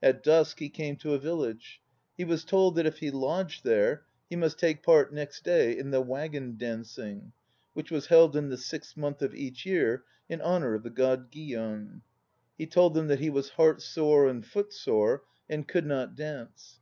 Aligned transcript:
At 0.00 0.22
dusk 0.22 0.60
he 0.60 0.68
came 0.68 0.94
to 0.98 1.14
a 1.14 1.18
village. 1.18 1.80
He 2.16 2.24
was 2.24 2.44
told 2.44 2.76
that 2.76 2.86
if 2.86 2.98
he 2.98 3.10
lodged 3.10 3.64
there 3.64 4.04
he 4.30 4.36
must 4.36 4.56
take 4.56 4.84
part 4.84 5.12
next 5.12 5.42
day 5.42 5.76
in 5.76 5.90
the 5.90 6.00
waggon 6.00 6.56
dancing, 6.56 7.32
which 7.72 7.90
was 7.90 8.06
held 8.06 8.36
in 8.36 8.50
the 8.50 8.56
sixth 8.56 8.96
month 8.96 9.20
of 9.20 9.34
each 9.34 9.66
year 9.66 10.04
in 10.28 10.40
honour 10.40 10.74
of 10.74 10.84
the 10.84 10.90
god 10.90 11.28
Gion. 11.32 12.02
He 12.56 12.66
told 12.68 12.94
them 12.94 13.08
that 13.08 13.18
he 13.18 13.30
was 13.30 13.48
heart 13.50 13.82
sore 13.82 14.28
and 14.28 14.46
foot 14.46 14.72
sore, 14.72 15.24
and 15.48 15.66
could 15.66 15.86
not 15.86 16.14
dance. 16.14 16.78